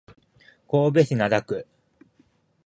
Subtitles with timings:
[0.67, 1.67] 神戸市灘区